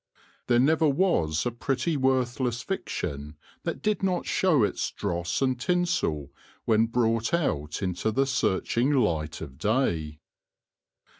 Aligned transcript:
There 0.47 0.57
never 0.57 0.89
was 0.89 1.45
a 1.45 1.51
pretty 1.51 1.95
worthless 1.95 2.63
fiction 2.63 3.35
that 3.65 3.83
did 3.83 4.01
not 4.01 4.25
show 4.25 4.63
its 4.63 4.89
dross 4.89 5.43
and 5.43 5.59
tinsel 5.59 6.33
when 6.65 6.87
brought 6.87 7.35
out 7.35 7.83
into 7.83 8.09
the 8.11 8.25
search 8.25 8.79
ing 8.79 8.89
light 8.93 9.41
of 9.41 9.59
day. 9.59 10.17